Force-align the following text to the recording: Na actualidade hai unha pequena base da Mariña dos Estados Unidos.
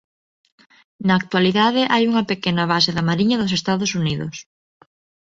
Na 1.05 1.13
actualidade 1.21 1.81
hai 1.93 2.03
unha 2.11 2.27
pequena 2.31 2.63
base 2.73 2.91
da 2.93 3.07
Mariña 3.09 3.39
dos 3.41 3.55
Estados 3.59 3.91
Unidos. 4.01 4.35